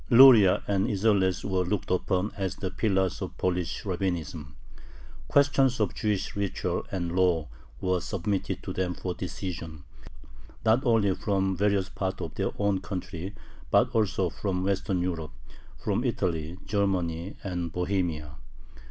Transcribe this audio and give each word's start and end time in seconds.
Luria 0.09 0.63
and 0.67 0.87
Isserles 0.87 1.45
were 1.45 1.63
looked 1.63 1.91
upon 1.91 2.31
as 2.35 2.55
the 2.55 2.71
pillars 2.71 3.21
of 3.21 3.37
Polish 3.37 3.85
rabbinism. 3.85 4.55
Questions 5.27 5.79
of 5.79 5.93
Jewish 5.93 6.35
ritual 6.35 6.87
and 6.91 7.15
law 7.15 7.49
were 7.79 8.01
submitted 8.01 8.63
to 8.63 8.73
them 8.73 8.95
for 8.95 9.13
decision, 9.13 9.83
not 10.65 10.83
only 10.87 11.13
from 11.13 11.55
various 11.55 11.87
parts 11.89 12.19
of 12.21 12.33
their 12.33 12.49
own 12.57 12.79
country 12.81 13.35
but 13.69 13.91
also 13.91 14.31
from 14.31 14.63
Western 14.63 15.03
Europe, 15.03 15.33
from 15.77 16.03
Italy, 16.03 16.57
Germany, 16.65 17.35
and 17.43 17.71
Bohemia. 17.71 18.37